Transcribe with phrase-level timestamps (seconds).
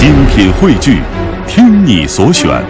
[0.00, 1.02] 精品汇聚，
[1.46, 2.64] 听你所选，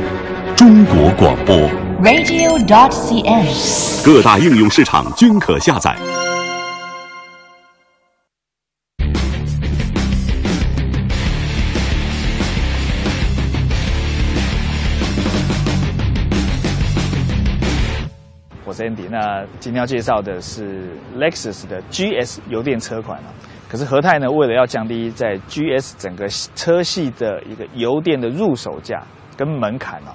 [0.56, 1.56] 中国广播。
[2.03, 4.04] radio.dot.cn，。
[4.04, 5.96] 各大应用市场均可下载。
[18.64, 23.30] 我是 Andy，那今天要介绍的是 Lexus 的 GS 油电车款啊。
[23.71, 26.27] 可是和泰呢，为了要降低在 GS 整个
[26.57, 29.01] 车系的一个油电的入手价
[29.37, 30.11] 跟门槛啊，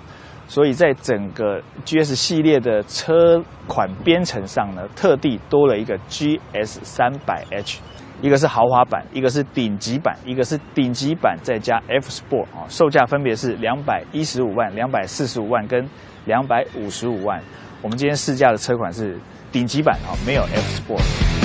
[0.46, 7.80] 所以在整个 GS 系列的车款编程上呢，特地多了一个 GS 三百 H，
[8.22, 15.88] 一个是豪华版，一个是顶级版，一个是顶级版再加 F Sport 啊，售价分别是两百一十五万、两百四十五万跟
[16.26, 17.42] 两百五十五万。
[17.82, 19.18] 我们今天试驾的车款是
[19.50, 21.45] 顶级版啊，没有 F Sport。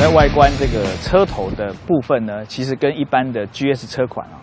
[0.00, 4.40] 在外观这个车头的部分呢，其实跟一般的 GS 车款啊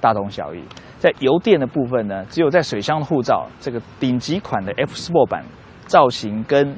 [0.00, 0.60] 大同小异。
[0.98, 5.44] 在油电的部分呢，只有在水箱的护罩这个顶级款的 F Sport 版
[5.86, 6.76] 造型跟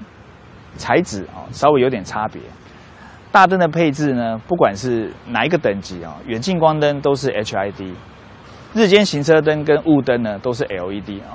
[0.77, 2.43] 材质啊稍微有点差别。
[3.33, 7.95] 大灯的配置呢，不管是哪一个等级啊，远近光灯都是 HID，
[8.75, 11.33] 日间行车灯跟雾灯呢都是 LED 啊，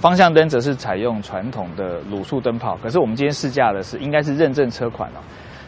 [0.00, 2.76] 方向灯则是采用传统的卤素灯泡。
[2.82, 5.22] 可是我们今天试驾的是应该是认证车款哦，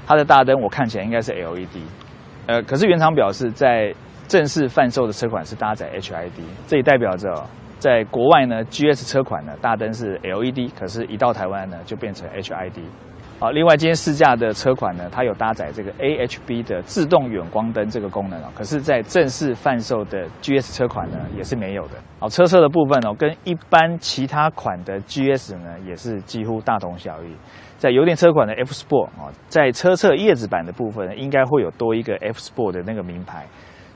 [0.06, 1.82] 它的大灯我看起来应该是 LED，
[2.46, 3.94] 呃，可是原厂表示在
[4.28, 7.32] 正式贩售的车款是搭载 HID，这也代表着
[7.78, 12.80] 在国外呢 GS 车款呢大灯是 LED，可是一到台湾呢就变成 HID。
[13.40, 21.96] 好，另外今天试驾的车款呢，它有搭载这个 AHB 的自动远光灯这个功能哦，可是，在正式贩售的 GS 车款呢，也是没有的。
[22.20, 27.34] 好，车侧的部分哦，跟一般其他款的 GS 呢，也是几乎大同小异。
[27.76, 33.44] 在油电车款的 F Sport 哦，在车侧叶子板的部分，应该会有多一个 F Sport 的那个名牌。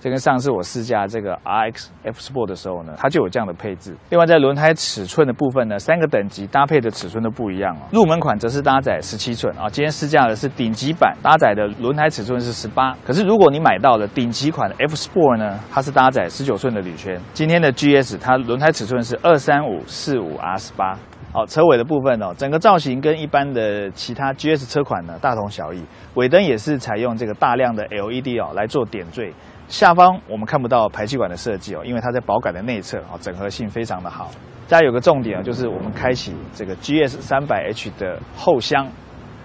[0.00, 3.96] 这跟上次我试驾这个 RX F Sport 的时候呢，它就有这样的配置。
[4.10, 7.80] 另外，在轮胎尺寸的部分呢，三个等级搭配的尺寸都不一样哦。
[7.90, 12.96] 入门款则是搭载十七寸啊，今天试驾的是顶级版，搭载的轮胎尺寸是十八。
[13.04, 17.20] 可是如果你买到了顶级款的 F Sport 呢，它是搭载十九寸的铝圈。
[17.34, 20.96] 今天的 GS 它轮胎尺寸是二三五四五 R 十八。
[21.30, 25.84] 好，车尾的部分哦，整个造型跟一般的其他 GS 车款呢大同小异，
[26.14, 29.32] 尾灯也是采用这个大量的 LED 哦来做点缀。
[29.68, 34.30] 下方我们看不到排气管的设计哦，因为它在保杆的内侧哦，整合性非常的好。
[34.66, 38.86] 再有个重点啊，就是我们开启这个 GS 三百 H 的后箱，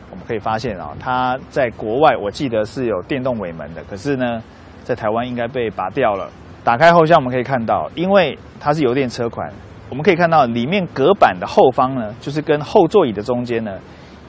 [0.09, 4.41] 我们可以发现啊，它在国外我记得是有电动尾门的，可是呢，
[4.83, 6.29] 在台湾应该被拔掉了。
[6.63, 9.51] 打开后箱，我们可以看到，因为它是油电车款，
[9.94, 13.78] 我们可以看到里面隔板的后方呢，就是跟后座椅的中间呢，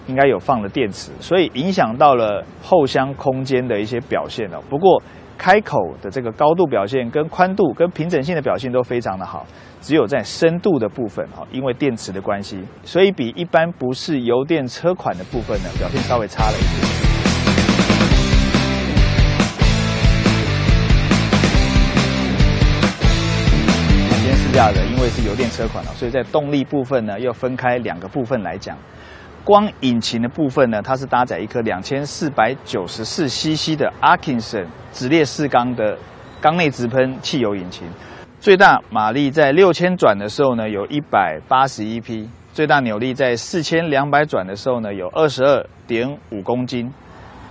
[0.07, 4.61] 应该有放了电池，所以影响到了后箱空间的一些表现了。
[4.69, 5.03] 不过
[5.39, 9.47] 开口的这个高度表现、跟宽度、跟平整性的表现都非常的好，
[9.81, 17.04] 只有在深度的部分啊，因为电池的关系，所以比一般不是油电车款的部分呢，表现稍微差了一点。
[24.55, 28.79] 今天试驾的，因为是油电车款了，所以在动力部分呢，要分开两个部分来讲。
[29.43, 35.99] 光引擎的部分呢，它是搭载一颗两千四百九十四 CC 的 Arkinson 直列四缸的
[36.41, 37.85] 缸内直喷汽油引擎，
[38.39, 46.89] 最大马力在六千转的时候呢，有一百八十一匹，最大扭力在四千两百转的时候呢，有二十二点五公斤。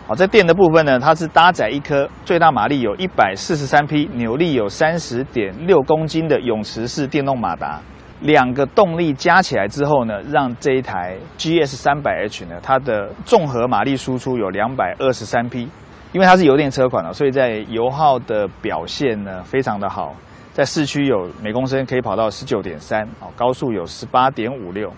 [0.05, 7.79] 好，在电的部分呢，它是搭载一颗最大马力有一百四十三匹，扭力有三十点六公斤的永磁式电动马达。
[8.19, 15.69] 两个动力加起来之后呢，让这一台 GS 三百 H 呢，它的综合马力输出有两百二十三匹。
[16.11, 20.13] 因为它是油电车款了，所以在油耗的表现呢非常的好，
[20.51, 24.93] 在市区有每公升可以跑到十九点三，哦，高速有十八点五六，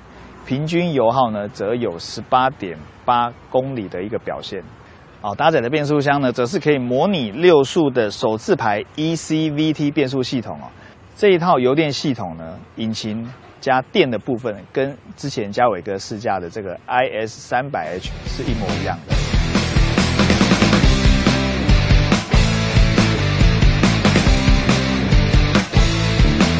[0.45, 4.61] 平均油耗呢则有十八点八公里的一个表现。
[5.21, 10.67] 哦，搭载的变速箱呢，则是可以模拟六速的手自排 ECVT 变速系统哦。
[11.15, 13.27] 这一套油电系统呢，引擎
[13.59, 19.15] 加电的部分，跟之前嘉伟哥试驾的这个 IS 三百 H 是一模一样的。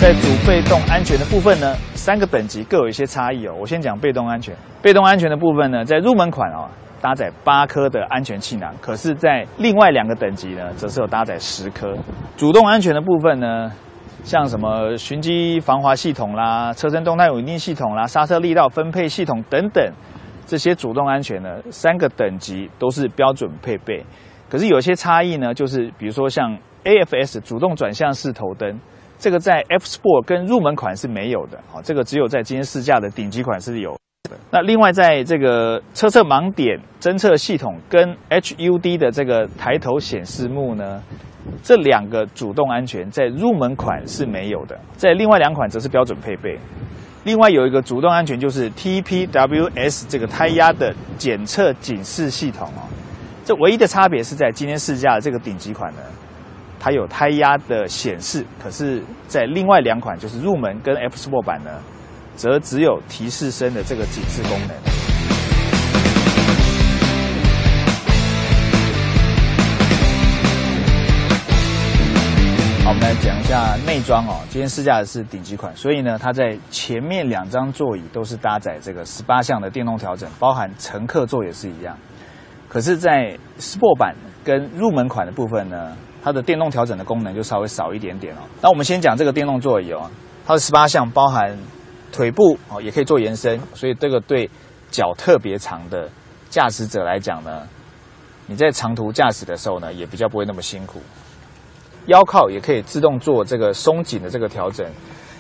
[0.02, 3.56] 在主被动安全的部分呢，三个等级各有一些差异哦。
[3.60, 6.70] 我先讲被动安全，被动安全的部分呢，在入门款哦，
[7.06, 11.96] 搭载八颗的安全气囊，可是，在另外两个等级呢，则是有搭载十颗。
[12.36, 13.72] 主动安全的部分呢，
[14.24, 19.88] 像什么循迹防滑系统啦、车身动态稳定系统啦、刹车力道分配系统等等，
[20.48, 24.04] 这些主动安全呢，三个等级都是标准配备。
[24.50, 28.80] 可是有些差异呢，就是比如说像 AFS 主动转向式头灯，
[29.20, 33.96] 这个在 F Sport 跟入门款是没有的，好，这个只有在今天试驾的顶级款是有。
[34.52, 41.02] 那另外在这个车侧盲点侦测系统跟 HUD 的这个抬头显示幕呢，
[41.64, 46.58] 这两个主动安全在入门款是没有的，在另外两款则是标准配备。
[47.24, 52.86] 另外有一个主动安全就是 TPWS 这个胎压的检测警示系统哦。
[53.44, 56.00] 这唯一的差别是在今天试驾的这个顶级款呢，
[56.80, 61.72] 它有胎压的显示，可是，在另外两款就是入门跟 F Sport 版呢，
[62.36, 64.76] 则只有提示声的这个警示功能。
[72.84, 74.40] 好，我们来讲一下内装哦。
[74.50, 81.98] 今天试驾的是顶级款，所以呢，它在前面两张座椅都是搭载这个十八项的电动调整，包含乘客座也是一样。
[82.68, 88.40] 可是，在 Sport 版跟入门款的部分呢，它的电动调整的功能就稍微少一点点哦。
[88.62, 90.10] 那我们先讲这个电动座椅哦，
[90.46, 91.58] 它的十八项包含
[92.16, 94.50] 腿部哦，也可以做延伸，所以这个对
[94.90, 96.10] 脚特别长的
[96.50, 97.68] 驾驶者来讲呢，
[98.48, 101.02] 你在长途驾驶的时候呢，也比较不会那么辛苦。
[102.08, 104.88] 腰靠也可以自动做这个松紧的这个调整。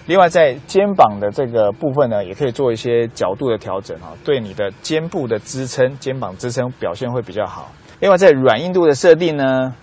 [0.07, 7.71] 另外，在肩膀的这个部分呢，也可以做一些角度的调整哈，对你的肩部的支撑、肩膀支撑表现会比较好。
[8.01, 9.73] 另外，在软硬度的设定呢，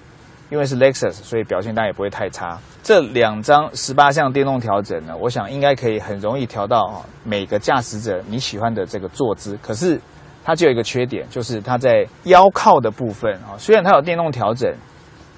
[0.53, 2.61] 因为是 Lexus，所以表现当然也不会太差。
[2.83, 9.59] 这两张十八项电动调整呢，我想应该可以很容易调到每个驾驶者你喜欢的这个坐姿。
[9.63, 9.99] 可是
[10.45, 14.71] 它就有一个缺点，就是它在腰靠的部分啊，虽然它有电动调整。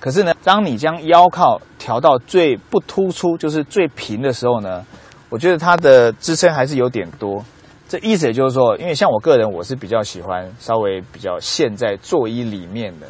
[0.01, 4.85] 可是呢，当你将腰靠调到最不突出，就是最平的时候呢，
[5.31, 7.41] 我觉得它的支撑还是有点多。
[7.89, 13.07] 这意思也就是说，因为像我个人，我是比较喜欢稍微比较陷在座椅里面的，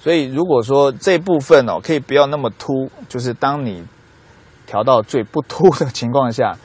[0.00, 3.86] 所以如果说这部分哦可以不要那么凸，就是当你
[4.66, 6.56] 调到最不凸的情况下，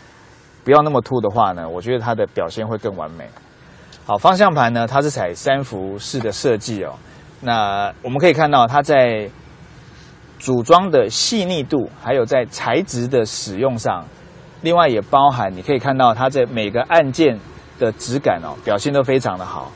[0.64, 3.30] 不要那么凸的话呢，我觉得它的表现会更完美。
[4.08, 6.94] 好，方向盘呢，它是采三幅式的设计哦，
[7.42, 9.30] 那我们可以看到它在。
[10.38, 14.04] 组装的细腻度，还有在材质的使用上，
[14.62, 17.40] 另外也包含你可以看到它在每个按键
[17.80, 19.72] 的质感哦，表现都非常的好。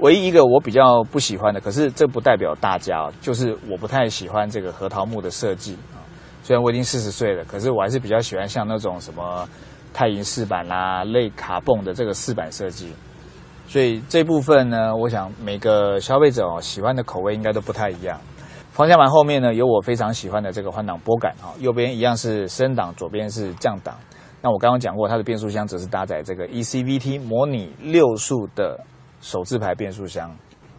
[0.00, 5.98] 唯一一个我比较不喜欢的，可是这不代表大家，就是我不太喜欢这个核桃木的设计啊。
[6.42, 9.48] 虽然我已经四十岁了，可是我还是比较喜欢像那种什么
[9.92, 12.92] 钛银饰板啦、类卡泵的这个饰板设计。
[13.66, 18.18] 所以这部分呢，我想每个消费者哦喜欢的口味应该都不太一样。
[18.70, 23.94] 方向盘后面呢有我非常喜欢的这个换挡拨杆啊，右边一样是升档，左边是降档。
[24.40, 28.78] 那我刚刚讲过，它的变速箱则是搭载这个 ECVT 模拟六速的
[29.20, 30.30] 手自排变速箱。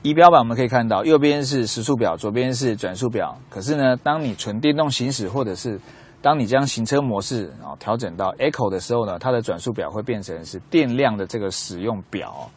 [0.02, 3.38] 仪表板我们可以看到，右边是时速表，左边是转速表。
[3.50, 5.78] 可是呢，当你纯电动行驶，或者是
[6.22, 12.50] 当你将行车模式啊调整到 Eco 的时候呢，它的转速表会变成是电量的这个使用表。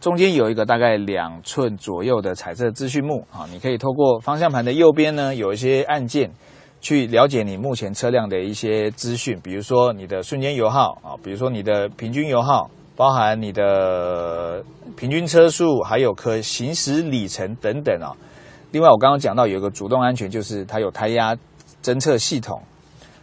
[0.00, 6.30] 中间有一个大概两寸左右的彩色资讯幕啊，你可以透过方向盘的右边呢，有一些按键，
[6.80, 14.64] 去了解你目前车辆的一些资讯，比如说你的瞬间油耗啊，比如说你的平均油耗，包含你的
[14.98, 18.10] 平均车速，还有可行驶里程等等啊。
[18.72, 21.36] 另外，我刚刚讲到有一个主动安全，就是它有胎压
[21.80, 22.60] 侦测系统，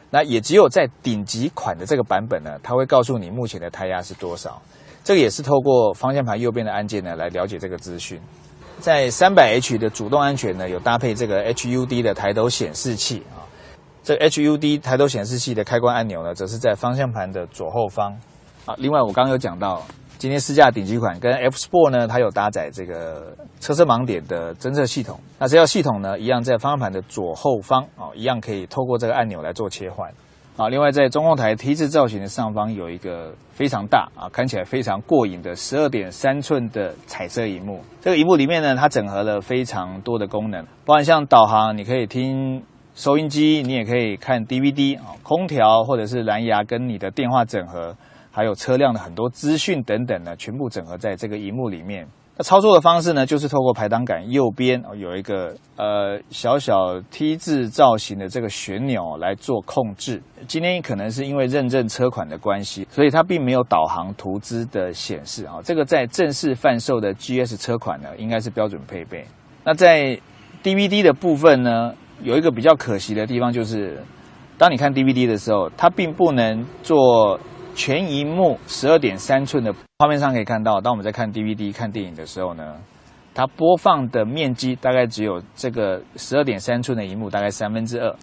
[0.10, 4.62] 那也只有在顶级款的这个版本呢，它会告诉你目前的胎压是多少。
[5.04, 8.22] 这个也是透过方向盘右边的按键呢来了解这个资讯。
[8.80, 13.44] 在三百 H 的主动安全呢，有搭配这个 HUD 的抬头显示器啊。
[14.02, 18.18] 这 HUD 抬头显示器的开关按钮呢，则是在方向盘的左后方
[18.66, 18.74] 啊。
[18.78, 19.84] 另外，我刚刚有讲到，
[20.18, 25.20] 今天试驾顶级款跟 F Sport 呢，它有搭载这个车身盲点的侦测系统。
[25.38, 30.10] 那这套系统呢，一样在方向盘的左后方啊，一样可以透过这个按钮来做切换。
[30.58, 37.82] 啊，另外在中控台 T 字造型的上方有一个非常大啊，看起来非常过瘾的十二点三寸的彩色荧幕。
[38.00, 47.94] 这个荧幕里面呢，它整合了非常多的功能，包含像导航，你可以听收音机，你也可以看 DVD 啊，空调或者是蓝牙跟你的电话整合，
[48.36, 52.06] 还有车辆的很多资讯等等呢，全部整合在这个荧幕里面。
[52.36, 60.22] 那操作的方式呢，就是透过排挡杆右边有一个呃小小 T 字造型的这个旋钮来做控制。
[60.46, 65.62] 今天可能是因为认证车款的关系，所以它并没有导航图资的显示啊。
[65.64, 69.26] 这个在正式贩售的 GS 车款呢，应该是标准配备。
[69.64, 70.20] 那在
[70.62, 74.04] DVD 的部分呢，有一个比较可惜的地方，就是
[74.58, 77.40] 当你看 DVD 的时候，它并不能做
[77.76, 82.78] 全荧幕十二点三寸的画面上可以看到，当我们在看 DVD 看电影的时候呢，
[83.34, 88.16] 它播放的面积大概只有这个十二点三寸的荧幕大概三分之二。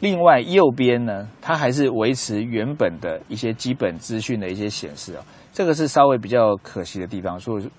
[0.00, 5.20] 另外右边呢，它还是维持原本的一些基本资讯的一些显示哦，
[5.52, 7.38] 这个是稍微比较可惜的地方。
[7.38, 7.70] 所以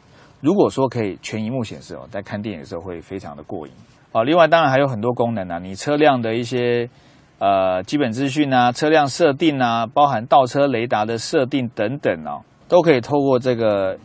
[0.41, 3.73] 如果说可以全荧幕显示哦，在看电影的时候会非常的过瘾。
[4.13, 6.89] 好，另外当然还有很多功能啊，你车辆的一些
[7.39, 13.97] 呃基本资讯啊，车辆设定啊，包含倒车雷达的设定等等哦，都可以透过这个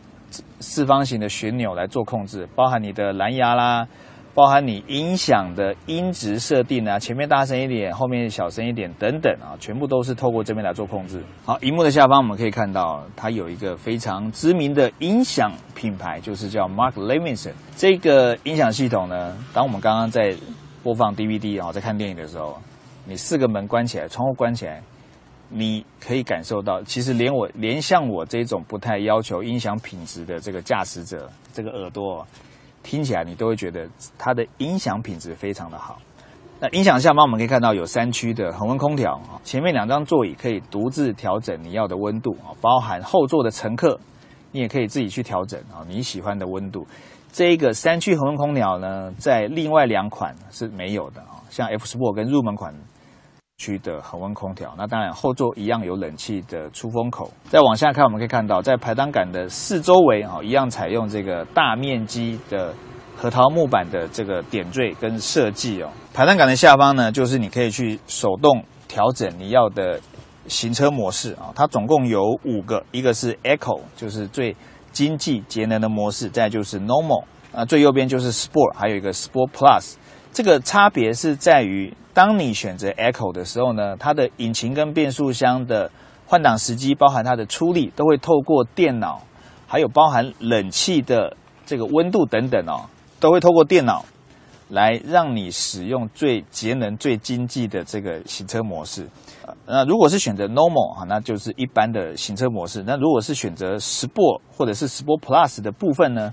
[0.59, 3.87] 四方形的旋钮来做控制，包含你的蓝牙啦。
[4.35, 11.21] 包含你音响的音质设定啊，前面大声一点，后面小声一点等等啊，全部都是透过这边来做控制。
[11.45, 17.51] 好，荧幕的下方我们可以看到，它有一个非常知名的音响品牌，就是叫 Mark Levinson。
[17.75, 20.33] 这个音响系统呢，当我们刚刚在
[20.81, 22.57] 播放 DVD 啊，在看电影的时候，
[23.05, 24.81] 你四个门关起来，窗户关起来，
[25.49, 32.25] 你可以感受到，其实连我连像我这种不太要求音响品质的这个驾驶者，这个耳朵。
[32.85, 35.97] 听起来你都会觉得它的音响品质非常的好。
[36.59, 43.97] 那音响下方我们可以看到有三区的恒温空调啊，前面两张座椅可以独自调整你要的温度啊，包含后座的乘客，
[44.51, 46.85] 你也可以自己去调整啊你喜欢的温度。
[47.31, 52.75] 这一个三区恒温空调呢，在另外两款是没有的啊，像 F Sport 跟入门款。
[53.63, 57.31] 区的恒温空调，那当然后座一样有冷气的出风口。
[57.45, 62.73] 再往下看，我们可以看到，在排挡杆的四周围啊，一样采用这个大面积的
[63.15, 65.89] 核桃木板的这个点缀跟设计哦。
[66.13, 69.97] 排挡杆的下方呢，就是你可以去手动调整你要的
[70.47, 71.53] 行车模式啊。
[71.55, 74.53] 它总共有五个，一个是 Eco，就是最
[74.91, 79.93] 经济节能的模式；再就是 Normal，啊，最右边就是 Sport，还有一个 Sport Plus。
[80.33, 81.95] 这个差别是在于。
[82.15, 85.89] 当你选择 Echo 的时候呢，它的引擎跟变速箱的
[86.27, 89.23] 换挡时机，包含它的出力，都会透过电脑，
[89.65, 91.35] 还有包含冷气的
[91.65, 92.85] 这个温度等等哦，
[93.19, 94.05] 都会透过电脑
[94.69, 99.09] 来让你使用最节能、最经济的这个行车模式。
[99.65, 102.83] 那如果是选择 Normal 哈，那就是一般的行车模式。
[102.85, 106.31] 那如果是选择 Sport 或者是 Sport Plus 的部分呢，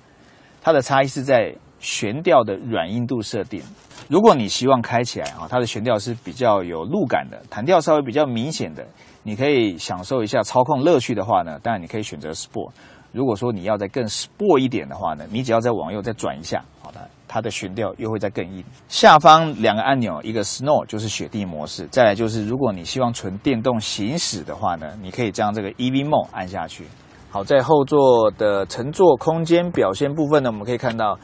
[0.60, 3.62] 它的差异是在悬吊的软硬度设定。
[4.08, 8.84] 如果你希望开起来啊，它的悬吊是比较有路感的，弹跳稍微比较明显的，
[9.22, 12.70] 你可以享受一下操控乐趣的话呢，当然你可以选择 Sport。
[13.12, 18.64] 如果说你要再更 Sport 一点的话呢，你只要再往右再转一下，好的，它的悬吊又会再更硬。
[18.88, 26.84] 下方两个按钮，一个 Snow 就是雪地模式，再来就是如果你希望纯电动行驶的话呢，你可以将这个 EV Mode 按下去。
[27.30, 31.16] 好，在后座的乘坐空间表现部分呢，我们可以看到。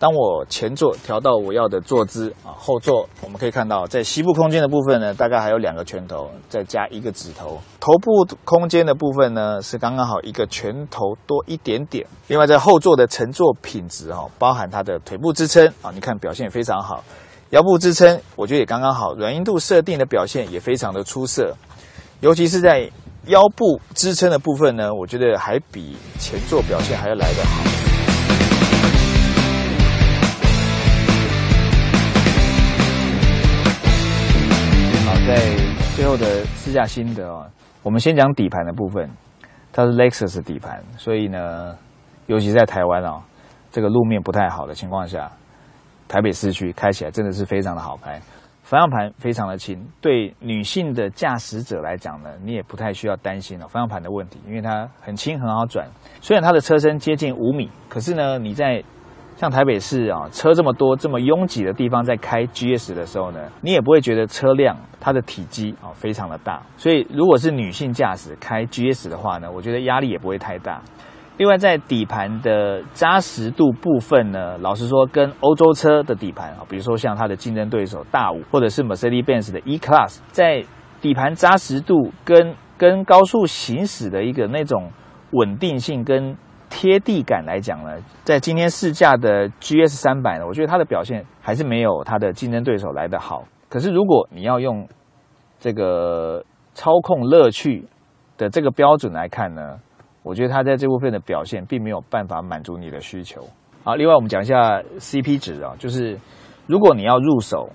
[0.00, 7.60] 当我前座调到我要的坐姿啊，后座我们可以看到，在膝部空间的部分呢，大概还有两个拳头，再加一个指头。
[7.80, 12.06] 头部空间的部分呢，是刚刚好一个拳头多一点点。
[12.28, 17.02] 另外，在后座的乘坐品质哦，包含它的腿部支撑啊，你看表现也非常好。
[17.50, 21.56] 腰部支撑我觉得也刚刚好，软硬度设定的表现也非常的出色。
[22.20, 22.88] 尤其是在
[23.26, 27.87] 腰部支撑的部分呢，我觉得还比前座表现还要来得好。
[36.08, 37.46] 后的试驾心得哦，
[37.82, 39.10] 我们先讲底盘的部分，
[39.70, 41.76] 它是 Lexus 底盘，所以呢，
[42.28, 43.20] 尤其在台湾哦，
[43.70, 45.30] 这个路面不太好的情况下，
[46.08, 48.18] 台北市区开起来真的是非常的好开，
[48.62, 55.86] 方向盘非常的轻，对女性的驾驶者来讲呢，你也不太需要担心哦方向盘的问题，因为它很轻很好转，
[56.22, 58.82] 虽然它的车身接近五米，可是呢，你在
[59.38, 66.60] 像台北市啊，车这么多、这么拥挤的地方，在开 GS 的时候呢，你也不会觉得车辆它的体积啊非常的大。
[66.76, 70.82] 所以，如果是女性驾驶开 GS 的话呢，我觉得压力也不会太大。
[71.36, 80.64] 另外，在底盘的扎实度部分呢，老实说，跟欧洲车的底盘啊，比如说像它的竞争对手大五，或者是 Mercedes-Benz 的 E-Class，在
[81.00, 84.90] 底盘扎实度跟跟高速行驶的一个那种
[85.30, 86.36] 稳定性跟。
[86.70, 93.44] 贴地感来讲呢，在今天试驾的 GS 三百呢，我觉得它的表现还是没有它的竞争对手来得好。
[93.68, 94.88] 可是如果你要用
[95.58, 96.44] 这个
[96.74, 97.86] 操控乐趣
[98.36, 99.78] 的这个标准来看呢，
[100.22, 103.42] 我觉得它在这部分的表现并没有办法满足你的需求。
[103.84, 106.18] 好，另外我们讲一下 CP 值啊，就是
[106.66, 107.70] 如果你要入手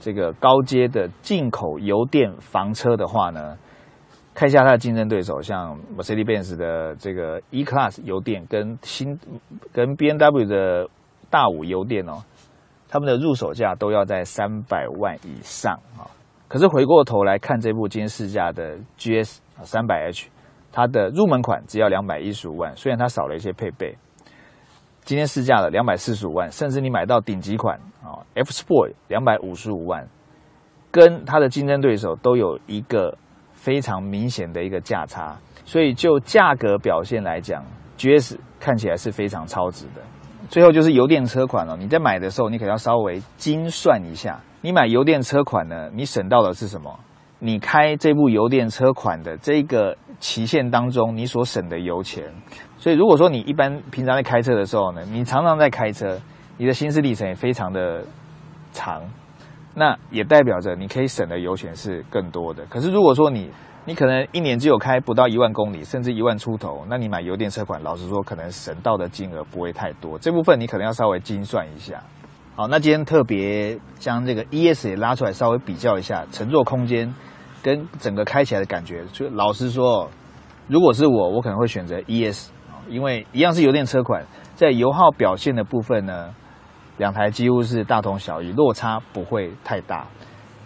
[0.00, 3.56] 这个高阶的进口油电房车的话呢。
[4.34, 9.18] 看一下它的竞争对手，像 Mercedes-Benz 的这个 E-Class 油电跟新
[9.72, 10.88] 跟 B&W 的
[11.28, 12.22] 大五油电哦，
[12.88, 16.08] 他们的入手价都要在三百万以上啊。
[16.48, 20.28] 可是回过头来看这部今天试驾的 GS 三百 H，
[20.70, 23.96] 它的入门款只要两百一十五万，虽然它少了一些配备，
[25.02, 30.08] 今天试驾了两百四十五万，甚至你买到顶级款啊，F Sport 两百五十五万，
[30.90, 33.16] 跟它的竞争对手都有一个
[33.62, 37.64] 非常明显的一个价差，所以就价格表现来讲
[37.96, 40.02] ，GS 看起来是非常超值的。
[40.48, 46.98] 最后就是油电车款了，你在买的时候，你可要稍微精算一下，你买油电车款呢，你省到的是什么？
[47.38, 52.24] 你开这部油电车款的这个期限当中，你所省的油钱，
[52.78, 56.18] 所以如果说你一般平常在开车的时候呢，你常常在开车，
[56.58, 58.04] 你的行驶里程也非常的
[58.72, 59.02] 长，
[59.74, 62.64] 那也代表着你可以省的油钱是更多的。
[62.66, 63.50] 可是如果说你
[63.84, 72.02] 你可能一年只有开不到一万公里，甚至一万出头，那你买油电车款，老实说可能省到的金额不会太多，这部分你可能要稍微精算一下。
[72.54, 77.12] 好，那今天特别将这个 ES 也拉出来稍微比较一下乘坐空间。
[77.64, 80.10] 跟整个开起来的感觉，就老实说，
[80.66, 82.50] 如果是我，我可能会选择 ES
[82.88, 84.26] 因为一样是油电车款，
[84.56, 86.34] 在油耗表现的部分呢，
[86.98, 90.06] 两台几乎是大同小异，落差不会太大。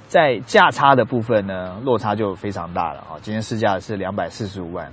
[0.06, 3.18] 在价差的部分呢，落差就非常大了啊！
[3.22, 4.92] 今天试驾是两百四十五万，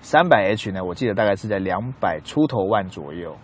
[0.00, 3.36] 三百 H 呢，我记得大概是在两百出头万左右。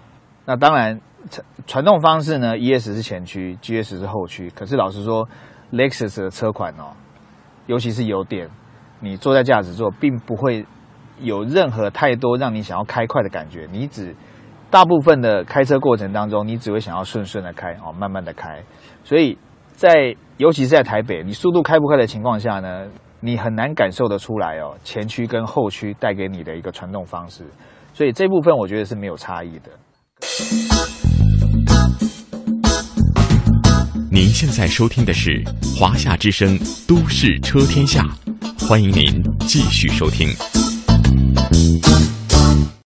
[0.46, 4.48] 那当然，传传动方式呢，ES 是前驱，GS 是后驱。
[4.50, 5.28] 可是老实说
[5.72, 6.94] ，Lexus 的车款哦。
[7.66, 8.48] 尤其是油电，
[9.00, 10.64] 你坐在驾驶座，并不会
[11.18, 13.68] 有任何太多让你想要开快的感觉。
[13.70, 14.14] 你只
[14.76, 18.62] 大部分的开车过程当中，你只会想要顺顺的开哦，慢慢的开。
[19.04, 19.38] 所以
[19.72, 22.84] 在尤其是在台北，你速度开不快的情况下呢，
[23.20, 27.42] 你很难感受得出来哦，前驱跟后驱带给你的一个传动方式。
[27.94, 29.70] 所以这部分我觉得是没有差异的。
[34.12, 35.42] 您现在收听的是
[35.80, 38.02] 《华夏之声·都市车天下》，
[38.68, 40.28] 欢迎您继续收听。